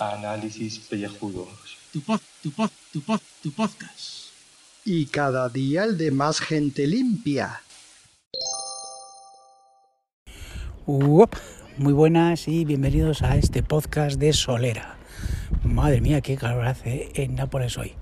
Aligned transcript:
Análisis 0.00 0.80
pellejudos. 0.80 1.48
Tu 1.92 2.00
pod, 2.00 2.20
tu 2.42 2.50
pod, 2.50 2.70
tu 2.92 3.00
pod, 3.00 3.20
tu 3.44 3.52
podcast. 3.52 4.32
Y 4.84 5.06
cada 5.06 5.48
día 5.48 5.84
el 5.84 5.96
de 5.96 6.10
más 6.10 6.40
gente 6.40 6.88
limpia. 6.88 7.62
Uop, 10.86 11.36
Muy 11.78 11.92
buenas 11.92 12.48
y 12.48 12.64
bienvenidos 12.64 13.22
a 13.22 13.36
este 13.36 13.62
podcast 13.62 14.18
de 14.18 14.32
Solera. 14.32 14.96
Madre 15.62 16.00
mía, 16.00 16.22
qué 16.22 16.36
calor 16.36 16.66
hace 16.66 17.10
en 17.14 17.36
Nápoles 17.36 17.78
hoy. 17.78 17.94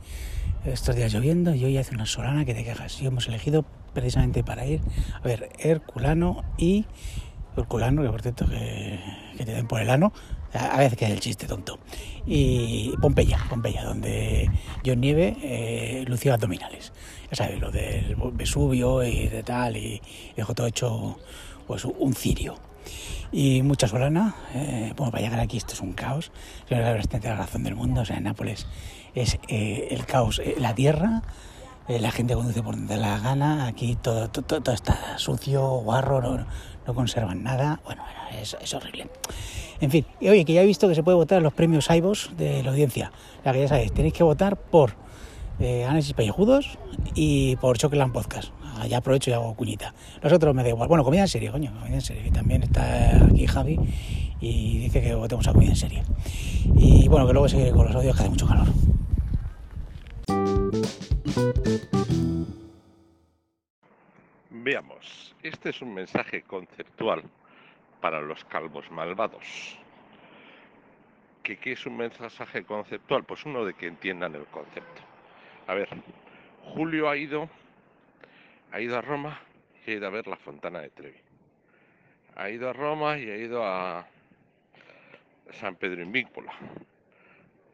Estos 0.64 0.96
días 0.96 1.12
lloviendo 1.12 1.54
y 1.54 1.62
hoy 1.66 1.76
hace 1.76 1.94
una 1.94 2.06
solana 2.06 2.46
que 2.46 2.54
te 2.54 2.64
quejas. 2.64 3.00
Y 3.02 3.06
hemos 3.06 3.28
elegido 3.28 3.66
precisamente 3.92 4.42
para 4.42 4.64
ir 4.64 4.80
a 5.14 5.20
ver 5.20 5.50
Herculano 5.58 6.42
y 6.56 6.86
Herculano, 7.54 8.02
que 8.02 8.08
por 8.08 8.22
cierto 8.22 8.46
que, 8.46 8.98
te 9.36 9.44
den 9.44 9.68
por 9.68 9.82
el 9.82 9.90
ano, 9.90 10.14
a 10.54 10.78
veces 10.78 10.96
que 10.96 11.04
es 11.04 11.10
el 11.10 11.20
chiste 11.20 11.46
tonto. 11.46 11.78
Y 12.24 12.94
Pompeya, 13.02 13.44
Pompeya, 13.50 13.84
donde 13.84 14.50
John 14.84 15.02
Nieve 15.02 15.36
eh, 15.42 16.06
abdominales. 16.32 16.94
Ya 17.30 17.36
sabes, 17.36 17.60
lo 17.60 17.70
del 17.70 18.16
Vesubio 18.32 19.02
y 19.02 19.28
de 19.28 19.42
tal, 19.42 19.76
y 19.76 20.00
dejó 20.34 20.54
todo 20.54 20.66
hecho 20.66 21.18
pues 21.66 21.84
un 21.84 22.14
cirio. 22.14 22.54
Y 23.32 23.62
mucha 23.62 23.88
solana, 23.88 24.34
eh, 24.54 24.92
bueno, 24.96 25.10
para 25.10 25.22
llegar 25.22 25.40
aquí 25.40 25.56
esto 25.56 25.72
es 25.72 25.80
un 25.80 25.92
caos. 25.92 26.30
Yo 26.70 26.76
la 26.76 26.92
verdad 26.92 27.20
la 27.22 27.34
razón 27.34 27.64
del 27.64 27.74
mundo, 27.74 28.02
o 28.02 28.04
sea, 28.04 28.16
en 28.16 28.24
Nápoles 28.24 28.66
es 29.14 29.38
eh, 29.48 29.88
el 29.90 30.06
caos, 30.06 30.38
eh, 30.38 30.54
la 30.58 30.74
tierra, 30.74 31.22
la 31.88 32.10
gente 32.12 32.34
conduce 32.34 32.62
por 32.62 32.76
donde 32.76 32.96
la 32.96 33.18
gana, 33.18 33.66
aquí 33.66 33.96
todo, 34.00 34.30
está 34.72 35.18
sucio, 35.18 35.62
guarro, 35.80 36.20
no, 36.20 36.94
conservan 36.94 37.42
nada, 37.42 37.80
bueno, 37.84 38.02
bueno 38.04 38.40
es, 38.40 38.74
horrible. 38.74 39.08
En 39.80 39.90
fin, 39.90 40.06
y 40.20 40.28
oye, 40.28 40.44
que 40.44 40.52
ya 40.52 40.62
he 40.62 40.66
visto 40.66 40.88
que 40.88 40.94
se 40.94 41.02
puede 41.02 41.16
votar 41.16 41.42
los 41.42 41.52
premios 41.52 41.90
Aibos 41.90 42.30
de 42.38 42.62
la 42.62 42.70
audiencia, 42.70 43.12
la 43.44 43.52
que 43.52 43.60
ya 43.60 43.68
sabéis, 43.68 43.92
tenéis 43.92 44.14
que 44.14 44.22
votar 44.22 44.56
por 44.56 44.94
Análisis 45.58 46.14
Pellejudos 46.14 46.78
y 47.14 47.56
por 47.56 47.76
Chocolate 47.76 48.12
Podcast. 48.12 48.52
Ya 48.88 48.98
aprovecho 48.98 49.30
y 49.30 49.32
hago 49.32 49.54
cuñita. 49.54 49.94
Los 50.22 50.32
otros 50.32 50.54
me 50.54 50.62
da 50.62 50.68
igual. 50.68 50.88
Bueno, 50.88 51.04
comida 51.04 51.22
en 51.22 51.28
serie, 51.28 51.50
coño, 51.50 51.72
comida 51.80 51.94
en 51.94 52.00
serie. 52.00 52.30
También 52.30 52.62
está 52.62 53.24
aquí 53.24 53.46
Javi 53.46 53.78
y 54.40 54.78
dice 54.78 55.00
que 55.00 55.14
votemos 55.14 55.46
a 55.48 55.52
comida 55.52 55.70
en 55.70 55.76
serie. 55.76 56.02
Y 56.76 57.08
bueno, 57.08 57.26
que 57.26 57.32
luego 57.32 57.48
seguiré 57.48 57.70
con 57.70 57.86
los 57.86 57.94
audios 57.94 58.14
que 58.14 58.22
hace 58.22 58.30
mucho 58.30 58.46
calor. 58.46 58.66
Veamos, 64.50 65.34
este 65.42 65.70
es 65.70 65.82
un 65.82 65.94
mensaje 65.94 66.42
conceptual 66.42 67.22
para 68.00 68.20
los 68.20 68.44
calvos 68.44 68.90
malvados. 68.90 69.78
¿Qué, 71.42 71.58
¿Qué 71.58 71.72
es 71.72 71.86
un 71.86 71.96
mensaje 71.96 72.64
conceptual? 72.64 73.24
Pues 73.24 73.44
uno 73.44 73.64
de 73.64 73.74
que 73.74 73.86
entiendan 73.86 74.34
el 74.34 74.46
concepto. 74.46 75.02
A 75.66 75.74
ver, 75.74 75.88
Julio 76.74 77.08
ha 77.08 77.16
ido, 77.16 77.48
ha 78.74 78.80
ido 78.80 78.98
a 78.98 79.02
Roma 79.02 79.40
y 79.86 79.92
ha 79.92 79.94
ido 79.94 80.08
a 80.08 80.10
ver 80.10 80.26
la 80.26 80.34
Fontana 80.34 80.80
de 80.80 80.90
Trevi. 80.90 81.20
Ha 82.34 82.50
ido 82.50 82.68
a 82.68 82.72
Roma 82.72 83.16
y 83.16 83.30
ha 83.30 83.36
ido 83.36 83.64
a 83.64 84.04
San 85.52 85.76
Pedro 85.76 86.02
in. 86.02 86.28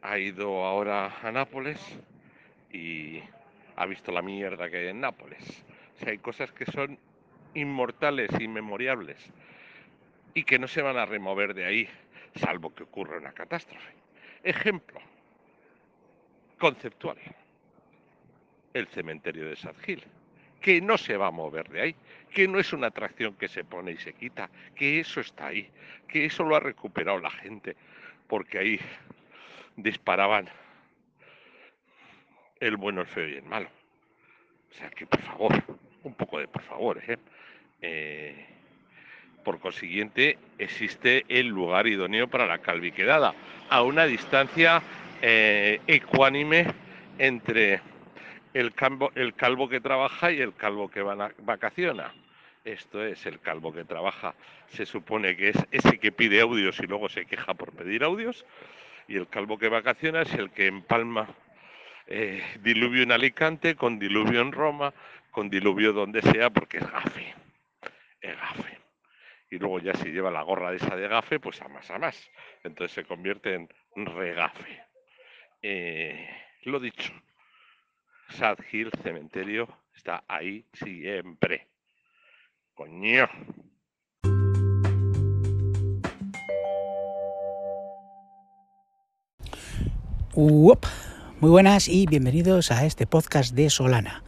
Ha 0.03 0.19
ido 0.19 0.63
ahora 0.63 1.11
a 1.23 1.31
Nápoles 1.31 1.79
y 2.71 3.19
ha 3.77 3.87
visto 3.87 4.11
la 4.11 4.21
mierda 4.21 4.69
que 4.69 4.77
hay 4.77 4.87
en 4.89 5.01
Nápoles. 5.01 5.63
Hay 6.05 6.19
cosas 6.19 6.51
que 6.51 6.65
son 6.67 6.99
inmortales, 7.55 8.29
inmemorables 8.39 9.17
y 10.35 10.43
que 10.43 10.59
no 10.59 10.67
se 10.67 10.83
van 10.83 10.97
a 10.97 11.07
remover 11.07 11.55
de 11.55 11.65
ahí, 11.65 11.89
salvo 12.35 12.75
que 12.75 12.83
ocurra 12.83 13.17
una 13.17 13.33
catástrofe. 13.33 13.91
Ejemplo 14.43 15.01
conceptual. 16.59 17.17
El 18.75 18.87
cementerio 18.87 19.49
de 19.49 19.55
Sadgil, 19.55 20.03
que 20.61 20.79
no 20.79 20.97
se 20.97 21.17
va 21.17 21.27
a 21.27 21.31
mover 21.31 21.67
de 21.69 21.81
ahí, 21.81 21.95
que 22.33 22.47
no 22.47 22.59
es 22.59 22.71
una 22.71 22.87
atracción 22.87 23.33
que 23.35 23.47
se 23.47 23.63
pone 23.63 23.91
y 23.91 23.97
se 23.97 24.13
quita, 24.13 24.49
que 24.75 24.99
eso 24.99 25.19
está 25.19 25.47
ahí, 25.47 25.69
que 26.07 26.25
eso 26.25 26.43
lo 26.43 26.55
ha 26.55 26.59
recuperado 26.59 27.19
la 27.19 27.31
gente, 27.31 27.75
porque 28.27 28.59
ahí 28.59 28.79
disparaban 29.75 30.47
el 32.59 32.77
bueno, 32.77 33.01
el 33.01 33.07
feo 33.07 33.27
y 33.27 33.33
el 33.33 33.43
malo. 33.43 33.69
O 34.69 34.73
sea 34.73 34.89
que, 34.91 35.05
por 35.05 35.21
favor, 35.21 35.63
un 36.03 36.13
poco 36.13 36.39
de 36.39 36.47
por 36.47 36.61
favor. 36.61 37.01
¿eh? 37.05 37.17
Eh, 37.81 38.45
por 39.43 39.59
consiguiente, 39.59 40.37
existe 40.59 41.25
el 41.27 41.47
lugar 41.47 41.87
idóneo 41.87 42.27
para 42.27 42.45
la 42.45 42.59
calviquedada, 42.59 43.33
a 43.69 43.81
una 43.81 44.05
distancia 44.05 44.81
eh, 45.21 45.81
ecuánime 45.87 46.67
entre 47.17 47.81
el, 48.53 48.73
calvo, 48.73 49.11
el 49.15 49.33
calvo 49.33 49.69
que 49.69 49.79
trabaja 49.79 50.31
y 50.31 50.41
el 50.41 50.53
calvo 50.53 50.89
que 50.89 51.01
vacaciona. 51.01 52.13
Esto 52.63 53.03
es, 53.03 53.25
el 53.25 53.39
calvo 53.39 53.73
que 53.73 53.83
trabaja 53.83 54.35
se 54.67 54.85
supone 54.85 55.35
que 55.35 55.49
es 55.49 55.67
ese 55.71 55.99
que 55.99 56.11
pide 56.11 56.41
audios 56.41 56.79
y 56.79 56.83
luego 56.83 57.09
se 57.09 57.25
queja 57.25 57.53
por 57.55 57.71
pedir 57.73 58.03
audios, 58.03 58.45
y 59.07 59.17
el 59.17 59.27
calvo 59.27 59.57
que 59.57 59.67
vacaciona 59.67 60.21
es 60.21 60.33
el 60.35 60.51
que 60.51 60.67
empalma 60.67 61.27
eh, 62.07 62.43
diluvio 62.61 63.03
en 63.03 63.11
Alicante, 63.11 63.75
con 63.75 63.97
diluvio 63.97 64.41
en 64.41 64.51
Roma, 64.51 64.93
con 65.31 65.49
diluvio 65.49 65.91
donde 65.91 66.21
sea, 66.21 66.49
porque 66.51 66.77
es 66.77 66.91
gafe, 66.91 67.33
es 68.21 68.37
gafe. 68.37 68.79
Y 69.49 69.57
luego 69.57 69.79
ya 69.79 69.93
si 69.95 70.09
lleva 70.09 70.29
la 70.31 70.43
gorra 70.43 70.69
de 70.69 70.77
esa 70.77 70.95
de 70.95 71.07
gafe, 71.07 71.39
pues 71.39 71.61
a 71.61 71.67
más 71.67 71.89
a 71.89 71.97
más. 71.97 72.31
Entonces 72.63 72.93
se 72.93 73.03
convierte 73.05 73.55
en 73.55 73.69
regafe. 74.05 74.83
Eh, 75.61 76.29
lo 76.63 76.79
dicho, 76.79 77.11
Sad 78.37 78.57
Hill 78.71 78.89
Cementerio 79.03 79.67
está 79.95 80.23
ahí 80.27 80.65
siempre. 80.73 81.67
Coño. 82.73 83.27
Muy 90.33 91.49
buenas 91.49 91.87
y 91.89 92.05
bienvenidos 92.05 92.71
a 92.71 92.85
este 92.85 93.05
podcast 93.05 93.53
de 93.53 93.69
Solana. 93.69 94.23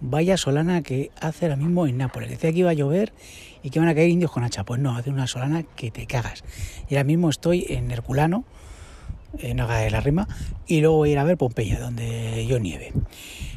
Vaya 0.00 0.36
Solana 0.36 0.82
que 0.82 1.10
hace 1.20 1.46
ahora 1.46 1.56
mismo 1.56 1.86
en 1.86 1.96
Nápoles. 1.96 2.30
Decía 2.30 2.52
que 2.52 2.58
iba 2.58 2.70
a 2.70 2.74
llover 2.74 3.12
y 3.62 3.70
que 3.70 3.78
iban 3.78 3.88
a 3.88 3.94
caer 3.94 4.10
indios 4.10 4.30
con 4.30 4.44
hacha. 4.44 4.64
Pues 4.64 4.80
no, 4.80 4.96
hace 4.96 5.10
una 5.10 5.26
Solana 5.26 5.62
que 5.62 5.90
te 5.90 6.06
cagas. 6.06 6.44
Y 6.88 6.94
ahora 6.94 7.04
mismo 7.04 7.30
estoy 7.30 7.64
en 7.68 7.90
Herculano, 7.90 8.44
en 9.38 9.60
Haga 9.60 9.78
de 9.78 9.90
la 9.90 10.00
Rima, 10.00 10.26
y 10.66 10.80
luego 10.80 11.06
ir 11.06 11.18
a 11.18 11.24
ver 11.24 11.36
Pompeya, 11.36 11.78
donde 11.80 12.46
yo 12.46 12.58
nieve. 12.58 12.92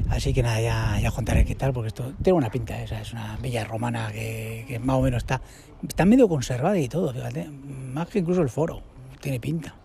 Así 0.10 0.34
que 0.34 0.44
nada, 0.44 0.62
ya, 0.62 1.00
ya 1.00 1.12
contaré 1.12 1.46
qué 1.46 1.56
tal, 1.56 1.74
porque 1.74 1.90
esto 1.90 2.14
tiene 2.22 2.38
una 2.38 2.50
pinta, 2.50 2.82
esa 2.82 3.02
es 3.02 3.14
una 3.14 3.38
villa 3.38 3.64
romana 3.64 4.12
que, 4.12 4.66
que 4.68 4.80
más 4.80 4.98
o 4.98 5.02
menos 5.02 5.24
está, 5.24 5.42
está 5.88 6.06
medio 6.06 6.28
conservada 6.28 6.78
y 6.78 6.88
todo, 6.88 7.14
fíjate, 7.14 7.48
más 7.50 8.08
que 8.10 8.20
incluso 8.20 8.42
el 8.42 8.50
foro, 8.50 8.82
tiene 9.22 9.40
pinta. 9.40 9.76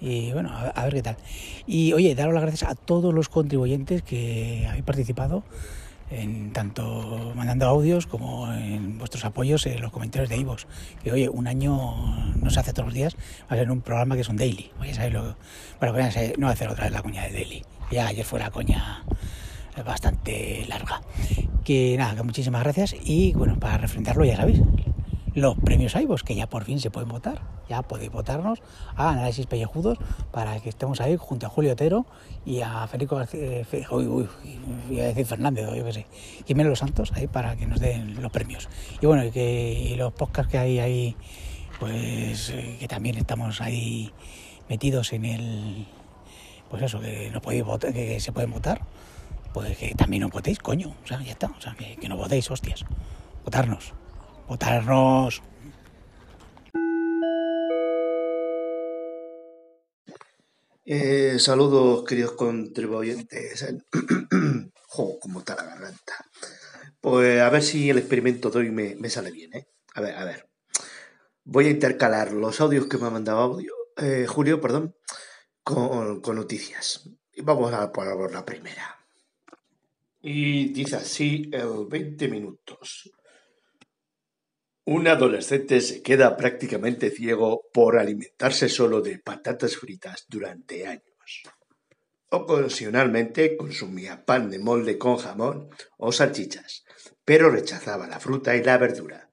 Y 0.00 0.32
bueno, 0.32 0.50
a, 0.50 0.68
a, 0.70 0.84
ver 0.84 0.94
qué 0.94 1.02
tal. 1.02 1.16
Y 1.64 1.92
oye, 1.92 2.14
daros 2.16 2.34
las 2.34 2.42
gracias 2.42 2.68
a 2.68 2.74
todos 2.74 3.14
los 3.14 3.28
contribuyentes 3.28 4.02
que 4.02 4.66
habéis 4.68 4.82
participado, 4.82 5.44
en 6.12 6.52
tanto 6.52 7.32
mandando 7.34 7.66
audios 7.66 8.06
como 8.06 8.52
en 8.52 8.98
vuestros 8.98 9.24
apoyos 9.24 9.66
en 9.66 9.80
los 9.80 9.90
comentarios 9.92 10.28
de 10.28 10.36
Ivos. 10.36 10.66
Que 11.02 11.12
oye, 11.12 11.28
un 11.28 11.46
año 11.46 12.34
no 12.36 12.50
se 12.50 12.60
hace 12.60 12.72
todos 12.72 12.86
los 12.86 12.94
días, 12.94 13.16
va 13.50 13.56
a 13.56 13.58
ser 13.58 13.70
un 13.70 13.80
programa 13.80 14.14
que 14.14 14.20
es 14.20 14.28
un 14.28 14.36
daily. 14.36 14.70
Oye, 14.80 14.94
¿sabes 14.94 15.12
lo, 15.12 15.36
bueno, 15.78 15.94
voy 15.94 16.02
a 16.02 16.06
hacer, 16.06 16.38
no 16.38 16.46
voy 16.46 16.52
a 16.52 16.54
hacer 16.54 16.68
otra 16.68 16.84
vez 16.84 16.92
la 16.92 17.02
coña 17.02 17.22
de 17.22 17.32
daily. 17.32 17.64
Ya 17.90 18.06
ayer 18.06 18.24
fue 18.24 18.38
la 18.38 18.50
coña 18.50 19.04
bastante 19.84 20.64
larga. 20.68 21.02
Que 21.64 21.96
nada, 21.96 22.16
que 22.16 22.22
muchísimas 22.22 22.62
gracias 22.62 22.94
y 23.04 23.32
bueno, 23.34 23.58
para 23.58 23.78
refrendarlo 23.78 24.24
ya 24.24 24.36
sabéis, 24.36 24.60
los 25.34 25.56
premios 25.56 25.96
AIBOS, 25.96 26.22
que 26.22 26.34
ya 26.34 26.48
por 26.48 26.64
fin 26.64 26.78
se 26.80 26.90
pueden 26.90 27.08
votar. 27.08 27.40
Ya 27.68 27.82
podéis 27.82 28.12
votarnos 28.12 28.60
a 28.96 29.10
Análisis 29.10 29.46
Pellejudos 29.46 29.98
para 30.30 30.60
que 30.60 30.68
estemos 30.68 31.00
ahí 31.00 31.16
junto 31.18 31.46
a 31.46 31.48
Julio 31.48 31.72
Otero 31.72 32.06
y 32.44 32.60
a 32.60 32.86
Federico 32.86 33.20
eh, 33.32 33.64
a 33.64 35.04
decir 35.04 35.26
Fernández, 35.26 35.66
yo 35.74 35.84
qué 35.84 35.92
sé, 35.92 36.06
Jiménez 36.46 36.70
Los 36.70 36.78
Santos, 36.80 37.12
ahí 37.14 37.28
para 37.28 37.56
que 37.56 37.66
nos 37.66 37.80
den 37.80 38.20
los 38.20 38.30
premios. 38.30 38.68
Y 39.00 39.06
bueno, 39.06 39.24
y, 39.24 39.30
que, 39.30 39.72
y 39.72 39.94
los 39.96 40.12
podcasts 40.12 40.50
que 40.50 40.58
hay 40.58 40.78
ahí, 40.80 41.16
pues 41.80 42.50
eh, 42.50 42.76
que 42.78 42.88
también 42.88 43.16
estamos 43.16 43.60
ahí 43.60 44.12
metidos 44.68 45.12
en 45.12 45.24
el, 45.24 45.86
pues 46.68 46.82
eso, 46.82 47.00
que, 47.00 47.30
no 47.32 47.40
podéis 47.40 47.64
votar, 47.64 47.92
que 47.92 48.20
se 48.20 48.32
pueden 48.32 48.50
votar, 48.50 48.82
pues 49.54 49.78
que 49.78 49.94
también 49.94 50.22
nos 50.22 50.30
votéis, 50.30 50.58
coño, 50.58 50.94
o 51.02 51.06
sea, 51.06 51.22
ya 51.22 51.32
está, 51.32 51.46
o 51.46 51.60
sea, 51.60 51.74
que, 51.74 51.96
que 51.96 52.08
nos 52.08 52.18
votéis, 52.18 52.50
hostias, 52.50 52.84
votarnos 53.44 53.94
votarnos. 54.52 55.42
Eh, 60.84 61.38
saludos, 61.38 62.04
queridos 62.04 62.32
contribuyentes. 62.32 63.66
jo, 64.88 65.18
cómo 65.20 65.38
está 65.38 65.54
la 65.54 65.64
garganta. 65.64 66.14
Pues 67.00 67.40
a 67.40 67.48
ver 67.48 67.62
si 67.62 67.88
el 67.88 67.96
experimento 67.96 68.50
de 68.50 68.58
hoy 68.58 68.70
me, 68.70 68.94
me 68.96 69.08
sale 69.08 69.30
bien, 69.30 69.54
¿eh? 69.54 69.66
A 69.94 70.02
ver, 70.02 70.14
a 70.16 70.24
ver. 70.24 70.46
Voy 71.44 71.66
a 71.66 71.70
intercalar 71.70 72.32
los 72.32 72.60
audios 72.60 72.86
que 72.88 72.98
me 72.98 73.06
ha 73.06 73.10
mandado 73.10 73.38
audio, 73.38 73.72
eh, 73.96 74.26
Julio, 74.28 74.60
perdón, 74.60 74.94
con, 75.62 76.20
con 76.20 76.36
noticias. 76.36 77.08
Y 77.32 77.40
vamos 77.40 77.72
a 77.72 77.90
por 77.90 78.32
la 78.32 78.44
primera. 78.44 78.98
Y 80.20 80.74
dice 80.74 80.96
así 80.96 81.50
el 81.52 81.86
20 81.88 82.28
minutos. 82.28 83.10
Un 84.84 85.06
adolescente 85.06 85.80
se 85.80 86.02
queda 86.02 86.36
prácticamente 86.36 87.10
ciego 87.10 87.68
por 87.72 87.98
alimentarse 87.98 88.68
solo 88.68 89.00
de 89.00 89.20
patatas 89.20 89.76
fritas 89.76 90.26
durante 90.28 90.88
años. 90.88 91.42
Ocasionalmente 92.30 93.56
consumía 93.56 94.24
pan 94.24 94.50
de 94.50 94.58
molde 94.58 94.98
con 94.98 95.18
jamón 95.18 95.70
o 95.98 96.10
salchichas, 96.10 96.84
pero 97.24 97.48
rechazaba 97.48 98.08
la 98.08 98.18
fruta 98.18 98.56
y 98.56 98.64
la 98.64 98.76
verdura. 98.76 99.30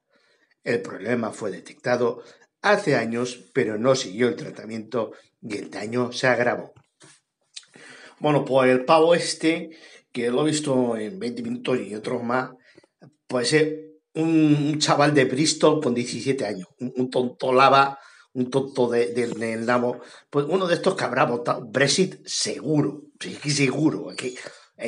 El 0.62 0.82
problema 0.82 1.32
fue 1.32 1.50
detectado 1.50 2.22
hace 2.62 2.94
años, 2.94 3.50
pero 3.52 3.76
no 3.76 3.96
siguió 3.96 4.28
el 4.28 4.36
tratamiento 4.36 5.14
y 5.42 5.56
el 5.56 5.68
daño 5.68 6.12
se 6.12 6.28
agravó. 6.28 6.74
Bueno, 8.20 8.44
pues 8.44 8.70
el 8.70 8.84
pavo 8.84 9.16
este, 9.16 9.70
que 10.12 10.30
lo 10.30 10.42
he 10.42 10.50
visto 10.50 10.96
en 10.96 11.18
20 11.18 11.42
minutos 11.42 11.80
y 11.80 11.94
otros 11.96 12.22
más, 12.22 12.52
pues 13.26 13.52
es 13.52 13.89
un, 14.14 14.78
chaval 14.78 15.14
de 15.14 15.24
Bristol 15.24 15.80
con 15.80 15.94
17 15.94 16.44
años, 16.44 16.68
un, 16.78 17.10
tonto 17.10 17.52
lava, 17.52 17.98
un 18.32 18.50
tonto 18.50 18.88
del 18.88 19.14
de, 19.14 19.56
Namo, 19.56 20.00
pues 20.30 20.46
uno 20.48 20.66
de 20.66 20.74
estos 20.74 20.94
que 20.94 21.04
habrá 21.04 21.24
votado 21.24 21.66
Brexit 21.66 22.24
seguro, 22.24 23.02
sí, 23.18 23.34
seguro, 23.50 24.10
aquí 24.10 24.36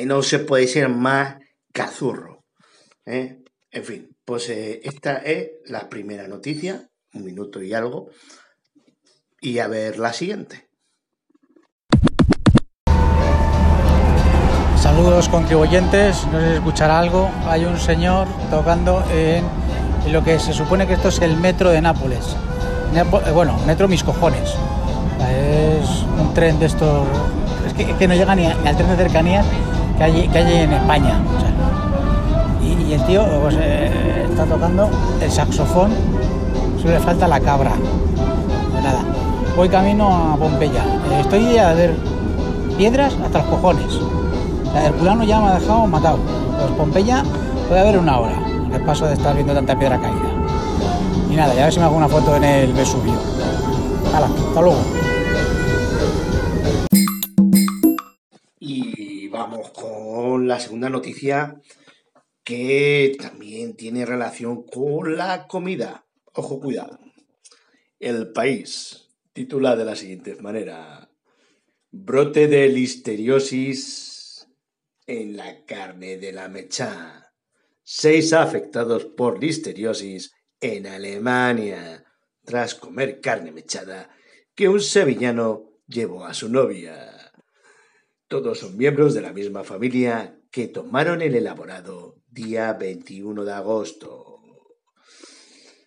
no 0.05 0.23
se 0.23 0.39
puede 0.39 0.67
ser 0.67 0.89
más 0.89 1.37
cazurro. 1.71 2.43
¿eh? 3.05 3.43
En 3.71 3.83
fin, 3.83 4.15
pues 4.25 4.49
eh, 4.49 4.81
esta 4.83 5.17
es 5.17 5.51
la 5.65 5.89
primera 5.89 6.27
noticia, 6.27 6.89
un 7.13 7.23
minuto 7.23 7.61
y 7.61 7.73
algo, 7.73 8.09
y 9.41 9.59
a 9.59 9.67
ver 9.67 9.99
la 9.99 10.13
siguiente. 10.13 10.69
Saludos 14.83 15.29
contribuyentes, 15.29 16.27
no 16.29 16.41
sé 16.41 16.49
si 16.49 16.53
escuchará 16.55 16.99
algo. 16.99 17.29
Hay 17.47 17.63
un 17.63 17.79
señor 17.79 18.27
tocando 18.51 19.01
en, 19.13 19.45
lo 20.11 20.25
que 20.25 20.37
se 20.39 20.51
supone 20.51 20.85
que 20.85 20.95
esto 20.95 21.07
es 21.07 21.21
el 21.21 21.37
metro 21.37 21.69
de 21.69 21.79
Nápoles. 21.79 22.35
Eh, 22.93 23.31
bueno, 23.31 23.55
metro 23.65 23.87
mis 23.87 24.03
cojones. 24.03 24.55
Es 25.31 26.03
un 26.19 26.33
tren 26.33 26.59
de 26.59 26.65
estos. 26.65 27.07
Es 27.65 27.73
que, 27.73 28.07
no 28.09 28.13
llega 28.13 28.35
ni, 28.35 28.45
al 28.45 28.75
tren 28.75 28.89
de 28.89 28.97
cercanías 28.97 29.45
que 29.97 30.03
hay, 30.03 30.27
que 30.27 30.37
hay 30.37 30.53
en 30.63 30.73
España. 30.73 31.17
y, 32.61 32.91
el 32.91 33.05
tío 33.05 33.23
pues, 33.41 33.55
eh, 33.57 34.27
está 34.29 34.43
tocando 34.43 34.89
el 35.21 35.31
saxofón, 35.31 35.91
solo 36.81 36.91
le 36.91 36.99
falta 36.99 37.25
la 37.29 37.39
cabra. 37.39 37.71
Pues 38.69 38.83
nada, 38.83 38.99
voy 39.55 39.69
camino 39.69 40.33
a 40.33 40.35
Pompeya. 40.35 40.83
Eh, 40.83 41.21
estoy 41.21 41.57
a 41.57 41.73
ver 41.73 41.95
piedras 42.77 43.15
hasta 43.23 43.39
los 43.39 43.47
cojones. 43.47 44.22
La 44.73 44.87
Herculano 44.87 45.23
ya 45.23 45.39
me 45.39 45.47
ha 45.49 45.59
dejado 45.59 45.85
matado. 45.85 46.17
Pues 46.17 46.71
Pompeya 46.71 47.23
puede 47.67 47.81
haber 47.81 47.99
una 47.99 48.19
hora, 48.19 48.39
el 48.73 48.83
paso 48.83 49.05
de 49.05 49.13
estar 49.13 49.35
viendo 49.35 49.53
tanta 49.53 49.77
piedra 49.77 50.01
caída. 50.01 50.31
Y 51.29 51.35
nada, 51.35 51.53
ya 51.53 51.61
a 51.61 51.63
ver 51.65 51.73
si 51.73 51.79
me 51.79 51.85
hago 51.85 51.95
una 51.95 52.09
foto 52.09 52.35
en 52.35 52.43
el 52.43 52.73
Vesubio. 52.73 53.13
Hala, 54.13 54.25
hasta 54.25 54.61
luego. 54.61 54.81
Y 58.59 59.27
vamos 59.27 59.69
con 59.71 60.47
la 60.47 60.59
segunda 60.59 60.89
noticia 60.89 61.61
que 62.43 63.15
también 63.21 63.75
tiene 63.75 64.07
relación 64.07 64.63
con 64.63 65.17
la 65.17 65.45
comida. 65.45 66.05
Ojo, 66.33 66.59
cuidado. 66.59 66.97
El 67.99 68.31
país 68.31 69.07
titula 69.33 69.75
de 69.75 69.85
la 69.85 69.95
siguiente 69.95 70.35
manera. 70.41 71.09
Brote 71.91 72.47
de 72.47 72.69
listeriosis 72.69 74.12
en 75.07 75.37
la 75.37 75.65
carne 75.65 76.17
de 76.17 76.31
la 76.31 76.47
mecha. 76.47 77.31
Seis 77.83 78.33
afectados 78.33 79.05
por 79.05 79.41
listeriosis 79.41 80.31
en 80.59 80.87
Alemania 80.87 82.05
tras 82.43 82.75
comer 82.75 83.19
carne 83.21 83.51
mechada 83.51 84.09
que 84.55 84.69
un 84.69 84.79
sevillano 84.79 85.71
llevó 85.87 86.25
a 86.25 86.33
su 86.33 86.49
novia. 86.49 87.31
Todos 88.27 88.59
son 88.59 88.77
miembros 88.77 89.13
de 89.13 89.21
la 89.21 89.33
misma 89.33 89.63
familia 89.63 90.39
que 90.51 90.67
tomaron 90.67 91.21
el 91.21 91.35
elaborado 91.35 92.21
día 92.27 92.73
21 92.73 93.43
de 93.43 93.51
agosto. 93.51 94.41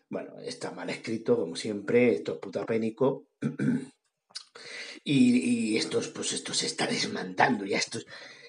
Bueno, 0.08 0.38
está 0.40 0.70
mal 0.70 0.90
escrito, 0.90 1.36
como 1.36 1.56
siempre, 1.56 2.14
esto 2.14 2.34
es 2.34 2.38
putapénico. 2.38 3.26
y, 5.04 5.72
y 5.72 5.76
esto, 5.76 6.00
pues 6.14 6.32
esto 6.32 6.54
se 6.54 6.66
está 6.66 6.86
desmandando, 6.86 7.64
ya 7.64 7.78
esto, 7.78 7.98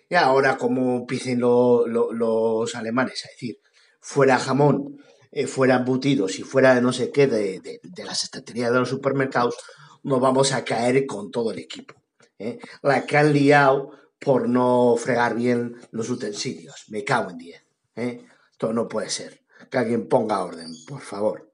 y 0.09 0.15
ahora, 0.15 0.57
como 0.57 0.98
empiecen 0.98 1.39
los 1.39 2.75
alemanes 2.75 3.25
a 3.25 3.30
decir, 3.30 3.59
fuera 4.00 4.39
jamón, 4.39 4.98
eh, 5.31 5.48
fuera 5.48 5.75
embutidos 5.75 6.39
y 6.39 6.44
fuera 6.44 6.74
de 6.74 6.81
no 6.81 6.94
sé 6.94 7.12
qué 7.12 7.27
de, 7.27 7.59
de, 7.59 8.04
las 8.06 8.24
estanterías 8.24 8.71
de 8.71 8.80
los 8.80 8.89
supermercados, 8.89 9.56
nos 10.04 10.21
vamos 10.21 10.54
a 10.54 10.63
caer 10.63 11.06
con 11.06 11.31
todo 11.31 11.51
el 11.51 11.59
equipo. 11.59 11.95
¿eh? 12.39 12.59
La 12.81 13.06
que 13.06 13.18
han 13.18 13.33
liado 13.33 13.92
por 14.19 14.48
no 14.48 14.95
fregar 14.98 15.36
bien 15.36 15.75
los 15.92 16.10
utensilios. 16.10 16.86
Me 16.88 17.03
cago 17.03 17.31
en 17.31 17.38
diez. 17.38 17.65
¿eh? 17.95 18.25
Esto 18.51 18.71
no 18.74 18.88
puede 18.88 19.10
ser. 19.10 19.42
Que 19.69 19.77
alguien 19.77 20.07
ponga 20.07 20.44
orden, 20.44 20.71
por 20.88 21.01
favor. 21.01 21.51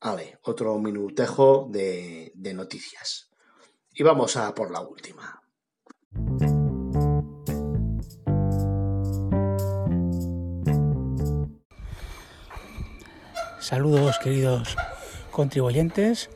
Vale, 0.00 0.38
otro 0.42 0.76
minutejo 0.78 1.68
de, 1.70 2.32
de 2.34 2.54
noticias. 2.54 3.30
Y 3.94 4.02
vamos 4.02 4.36
a 4.36 4.52
por 4.54 4.72
la 4.72 4.80
última. 4.80 5.40
Saludos 13.72 14.18
queridos 14.18 14.76
contribuyentes. 15.30 16.28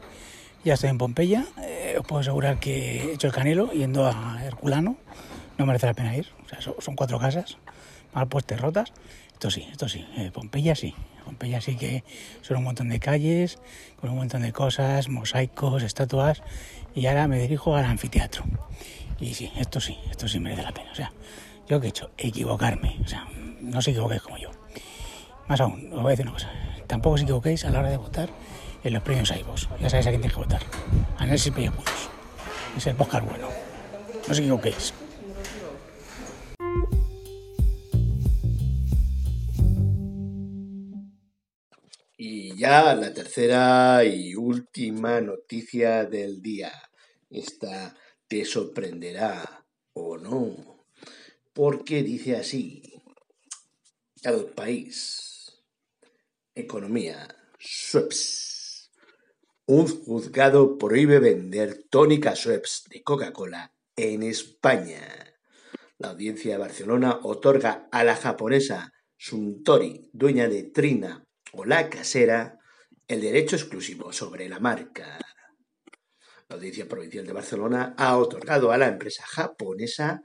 Ya 0.64 0.72
estoy 0.72 0.88
en 0.88 0.96
Pompeya. 0.96 1.44
Eh, 1.60 1.96
os 1.98 2.06
puedo 2.06 2.20
asegurar 2.20 2.58
que 2.58 3.02
he 3.02 3.12
hecho 3.12 3.26
el 3.26 3.34
canelo 3.34 3.70
yendo 3.72 4.06
a 4.06 4.40
Herculano. 4.42 4.96
No 5.58 5.66
merece 5.66 5.84
la 5.84 5.92
pena 5.92 6.16
ir. 6.16 6.28
O 6.46 6.48
sea, 6.48 6.62
son, 6.62 6.96
cuatro 6.96 7.18
casas 7.18 7.58
mal 8.14 8.26
puestas 8.26 8.58
rotas. 8.58 8.90
Esto 9.34 9.50
sí, 9.50 9.68
esto 9.70 9.86
sí. 9.86 10.06
Eh, 10.16 10.30
Pompeya 10.32 10.74
sí. 10.74 10.94
Pompeya 11.26 11.60
sí 11.60 11.76
que 11.76 12.04
son 12.40 12.56
un 12.56 12.64
montón 12.64 12.88
de 12.88 13.00
calles, 13.00 13.58
con 14.00 14.08
un 14.08 14.16
montón 14.16 14.40
de 14.40 14.54
cosas, 14.54 15.10
mosaicos, 15.10 15.82
estatuas. 15.82 16.42
Y 16.94 17.04
ahora 17.06 17.28
me 17.28 17.38
dirijo 17.38 17.76
al 17.76 17.84
anfiteatro. 17.84 18.44
Y 19.20 19.34
sí, 19.34 19.52
esto 19.58 19.78
sí, 19.78 19.98
esto 20.10 20.26
sí 20.26 20.40
merece 20.40 20.62
la 20.62 20.72
pena. 20.72 20.90
O 20.90 20.94
sea, 20.94 21.12
yo 21.68 21.82
que 21.82 21.88
he 21.88 21.90
hecho, 21.90 22.12
equivocarme. 22.16 22.96
O 23.04 23.08
sea, 23.08 23.28
no 23.60 23.82
se 23.82 23.90
equivoquéis 23.90 24.22
como 24.22 24.38
yo. 24.38 24.50
Más 25.48 25.60
aún, 25.60 25.92
os 25.92 26.00
voy 26.00 26.06
a 26.06 26.10
decir 26.16 26.24
una 26.24 26.32
cosa 26.32 26.50
tampoco 26.86 27.14
os 27.14 27.22
equivoquéis 27.22 27.64
a 27.64 27.70
la 27.70 27.80
hora 27.80 27.90
de 27.90 27.96
votar 27.96 28.30
en 28.82 28.92
los 28.92 29.02
premios 29.02 29.30
iVoox. 29.30 29.68
Ya 29.80 29.90
sabéis 29.90 30.06
a 30.06 30.10
quién 30.10 30.22
tenéis 30.22 30.34
que 30.34 30.40
votar. 30.40 30.62
Análisis 31.18 31.52
Pellejudos. 31.52 32.10
Es 32.76 32.86
el 32.86 32.96
podcast 32.96 33.26
bueno. 33.26 33.48
No 34.26 34.32
os 34.32 34.38
equivoquéis. 34.38 34.94
Y 42.18 42.56
ya 42.56 42.94
la 42.94 43.12
tercera 43.12 44.04
y 44.04 44.34
última 44.34 45.20
noticia 45.20 46.04
del 46.04 46.40
día. 46.40 46.72
Esta 47.28 47.94
te 48.28 48.44
sorprenderá 48.44 49.64
o 49.92 50.16
no. 50.16 50.84
Porque 51.52 52.02
dice 52.02 52.36
así. 52.36 52.82
El 54.22 54.46
país 54.46 55.35
Economía. 56.56 57.28
Schweppes. 57.58 58.90
Un 59.66 59.86
juzgado 59.86 60.78
prohíbe 60.78 61.18
vender 61.18 61.84
tónica 61.90 62.34
Schweppes 62.34 62.84
de 62.88 63.02
Coca-Cola 63.02 63.74
en 63.94 64.22
España. 64.22 65.02
La 65.98 66.08
audiencia 66.10 66.52
de 66.52 66.58
Barcelona 66.58 67.20
otorga 67.22 67.88
a 67.92 68.04
la 68.04 68.16
japonesa 68.16 68.90
Suntory, 69.18 70.08
dueña 70.14 70.48
de 70.48 70.62
Trina 70.64 71.26
o 71.52 71.66
La 71.66 71.90
Casera, 71.90 72.58
el 73.06 73.20
derecho 73.20 73.56
exclusivo 73.56 74.10
sobre 74.14 74.48
la 74.48 74.58
marca. 74.58 75.18
La 76.48 76.56
Audiencia 76.56 76.88
Provincial 76.88 77.26
de 77.26 77.32
Barcelona 77.34 77.94
ha 77.98 78.16
otorgado 78.16 78.72
a 78.72 78.78
la 78.78 78.88
empresa 78.88 79.24
japonesa 79.26 80.22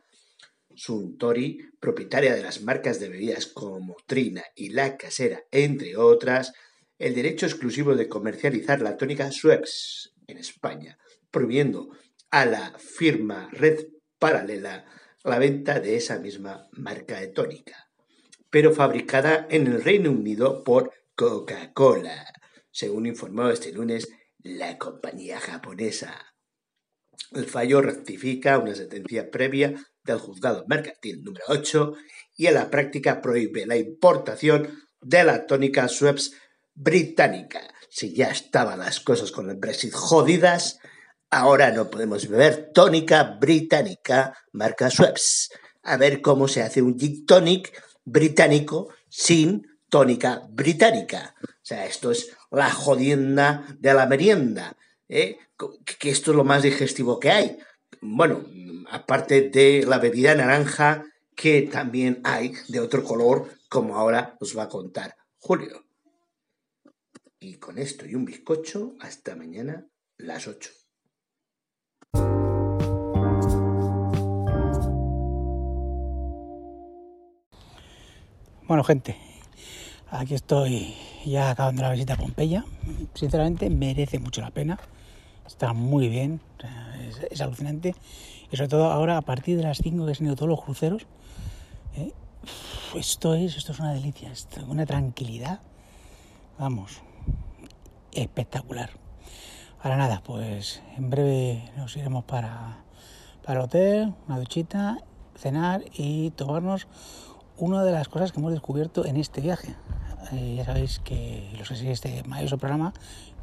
Suntory, 0.75 1.70
propietaria 1.80 2.36
de 2.36 2.44
las 2.44 2.62
marcas 2.62 3.00
de 3.00 3.10
bebidas 3.10 3.48
como 3.48 3.96
Trina 4.06 4.44
y 4.56 4.70
La 4.70 4.98
Casera, 4.98 5.44
entre 5.51 5.98
otras, 5.98 6.54
el 7.00 7.16
derecho 7.16 7.46
exclusivo 7.46 7.96
de 7.96 8.08
comercializar 8.08 8.82
la 8.82 8.98
tónica 8.98 9.32
Schweppes 9.32 10.13
en 10.28 10.38
España, 10.38 10.98
prohibiendo 11.32 11.90
a 12.30 12.46
la 12.46 12.78
firma 12.78 13.50
Red 13.51 13.88
Paralela 14.20 14.86
la 15.24 15.40
venta 15.40 15.80
de 15.80 15.96
esa 15.96 16.20
misma 16.20 16.68
marca 16.72 17.20
de 17.20 17.28
tónica. 17.28 17.92
pero 18.51 18.74
fabricada 18.74 19.48
en 19.50 19.66
el 19.66 19.82
Reino 19.82 20.12
Unido 20.12 20.63
por 20.63 20.92
Coca-Cola, 21.16 22.34
según 22.70 23.06
informó 23.06 23.50
este 23.50 23.72
lunes 23.72 24.10
la 24.40 24.78
compañía 24.78 25.40
japonesa. 25.40 26.31
El 27.32 27.46
fallo 27.46 27.82
rectifica 27.82 28.58
una 28.58 28.76
sentencia 28.76 29.32
previa 29.32 29.74
del 30.04 30.18
juzgado 30.18 30.66
mercantil 30.68 31.24
número 31.24 31.46
8 31.48 31.94
y 32.36 32.48
en 32.48 32.56
la 32.56 32.70
práctica 32.70 33.22
prohíbe 33.22 33.66
la 33.66 33.78
importación 33.78 34.68
de 35.00 35.24
la 35.24 35.46
tónica 35.46 35.88
Schweppes 35.88 36.34
británica. 36.74 37.62
Si 37.90 38.14
ya 38.14 38.32
estaban 38.32 38.80
las 38.80 39.00
cosas 39.00 39.32
con 39.32 39.50
el 39.50 39.56
Brexit 39.56 39.94
jodidas, 39.94 40.80
ahora 41.30 41.72
no 41.72 41.90
podemos 41.90 42.28
beber 42.28 42.72
tónica 42.74 43.24
británica 43.24 44.38
marca 44.52 44.90
Schweppes. 44.90 45.52
A 45.84 45.96
ver 45.96 46.22
cómo 46.22 46.50
se 46.50 46.62
hace 46.64 46.82
un 46.82 47.00
gin 47.00 47.26
tonic 47.26 47.72
británico 48.04 48.90
sin 49.08 49.80
tónica 49.88 50.42
británica. 50.50 51.36
O 51.42 51.48
sea, 51.62 51.86
esto 51.86 52.12
es 52.12 52.36
la 52.52 52.70
jodienda 52.72 53.66
de 53.80 53.94
la 53.94 54.06
merienda. 54.06 54.76
¿eh? 55.08 55.38
Que 56.00 56.10
esto 56.10 56.32
es 56.32 56.38
lo 56.38 56.44
más 56.44 56.63
digestivo 56.63 57.20
que 57.20 57.32
hay. 57.32 57.58
Bueno, 58.01 58.44
aparte 58.89 59.50
de 59.50 59.86
la 59.86 60.00
bebida 60.00 60.36
naranja 60.36 61.06
que 61.36 61.63
también 61.63 62.22
hay 62.24 62.53
de 62.68 62.80
otro 62.80 63.03
color, 63.03 63.50
como 63.70 63.98
ahora 63.98 64.38
os 64.39 64.58
va 64.58 64.63
a 64.63 64.70
contar 64.70 65.15
Julio. 65.38 65.86
Y 67.39 67.56
con 67.56 67.77
esto 67.80 68.06
y 68.06 68.13
un 68.15 68.25
bizcocho, 68.25 68.96
hasta 69.00 69.36
mañana 69.36 69.88
las 70.18 70.48
8. 70.48 70.70
Bueno, 78.68 78.84
gente, 78.84 79.18
aquí 80.10 80.36
estoy 80.36 80.96
ya 81.25 81.50
acabando 81.50 81.82
la 81.82 81.91
visita 81.91 82.13
a 82.13 82.18
Pompeya. 82.18 82.63
Sinceramente, 83.15 83.70
merece 83.70 84.20
mucho 84.20 84.41
la 84.41 84.51
pena. 84.51 84.80
Está 85.46 85.74
muy 85.74 86.08
bien, 86.10 86.42
es, 87.30 87.42
alucinante. 87.42 87.96
Y 88.52 88.58
sobre 88.58 88.70
todo 88.70 88.92
ahora, 88.92 89.18
a 89.18 89.22
partir 89.22 89.58
de 89.58 89.64
las 89.64 89.80
5 89.80 90.06
que 90.06 90.12
han 90.12 90.26
ido 90.26 90.36
todos 90.36 90.50
los 90.50 90.62
cruceros, 90.62 91.06
¿eh? 91.96 92.14
esto, 92.96 93.36
es, 93.36 93.58
esto 93.58 93.72
es 93.72 93.80
una 93.80 93.94
delicia, 93.94 94.32
es 94.32 94.48
una 94.68 94.86
tranquilidad. 94.86 95.62
Vamos, 96.58 97.02
espectacular. 98.12 98.92
Ahora 99.84 99.98
nada, 99.98 100.22
pues 100.24 100.82
en 100.98 101.10
breve 101.10 101.72
nos 101.76 101.96
iremos 101.98 102.24
para, 102.26 102.84
para 103.44 103.60
el 103.60 103.66
hotel, 103.66 104.14
una 104.28 104.38
duchita, 104.38 105.00
cenar 105.36 105.84
y 105.94 106.30
tomarnos 106.32 106.88
una 107.58 107.84
de 107.84 107.92
las 107.92 108.08
cosas 108.08 108.32
que 108.32 108.40
hemos 108.40 108.52
descubierto 108.52 109.06
en 109.06 109.18
este 109.18 109.42
viaje. 109.42 109.76
Eh, 110.34 110.56
ya 110.58 110.66
sabéis 110.66 111.00
que 111.00 111.52
los 111.58 111.68
que 111.68 111.76
siguen 111.76 111.94
este 111.94 112.24
maravilloso 112.24 112.58
programa, 112.58 112.94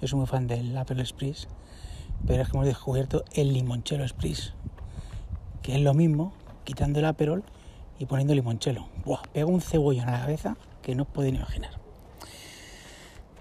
yo 0.00 0.08
soy 0.08 0.18
muy 0.18 0.28
fan 0.28 0.46
del 0.46 0.76
Apple 0.76 1.00
Express, 1.00 1.48
pero 2.26 2.42
es 2.42 2.48
que 2.48 2.56
hemos 2.56 2.66
descubierto 2.66 3.24
el 3.32 3.52
limonchelo 3.52 4.04
Express, 4.04 4.52
que 5.62 5.74
es 5.74 5.80
lo 5.80 5.94
mismo, 5.94 6.32
quitando 6.64 6.98
el 6.98 7.04
Aperol 7.06 7.44
y 7.98 8.06
poniendo 8.06 8.34
limonchelo. 8.34 8.88
Buah, 9.04 9.22
pega 9.32 9.46
un 9.46 9.60
cebollón 9.60 10.08
a 10.08 10.12
la 10.12 10.20
cabeza 10.20 10.56
que 10.82 10.94
no 10.94 11.04
os 11.04 11.08
podéis 11.08 11.34
imaginar. 11.34 11.72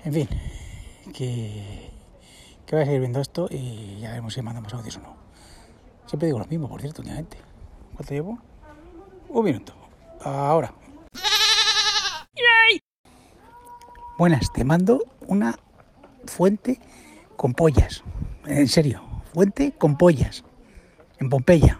En 0.03 0.13
fin, 0.13 0.29
que, 1.13 1.91
que 2.65 2.75
voy 2.75 2.83
a 2.83 2.85
seguir 2.85 3.01
viendo 3.01 3.19
esto 3.19 3.47
y 3.51 3.99
ya 3.99 4.09
veremos 4.09 4.33
si 4.33 4.41
mandamos 4.41 4.73
audios 4.73 4.97
o 4.97 5.01
no. 5.01 5.15
Siempre 6.05 6.27
digo 6.27 6.39
lo 6.39 6.45
mismo, 6.45 6.69
por 6.69 6.79
cierto, 6.79 7.01
últimamente. 7.01 7.37
¿Cuánto 7.95 8.13
llevo? 8.13 8.39
Un 9.29 9.43
minuto. 9.43 9.73
Ahora. 10.23 10.73
Buenas, 14.17 14.51
te 14.51 14.63
mando 14.63 15.03
una 15.27 15.59
fuente 16.25 16.79
con 17.35 17.53
pollas. 17.53 18.03
En 18.47 18.69
serio, 18.69 19.01
fuente 19.33 19.73
con 19.77 19.97
pollas. 19.97 20.45
En 21.19 21.29
Pompeya. 21.29 21.79